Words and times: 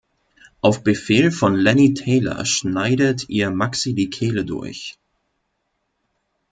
Auf 0.61 0.83
Befehl 0.83 1.29
von 1.29 1.53
Lenny 1.53 1.93
Taylor 1.93 2.43
schneidet 2.43 3.29
ihr 3.29 3.51
Maxi 3.51 3.93
die 3.93 4.09
Kehle 4.09 4.43
durch. 4.45 4.97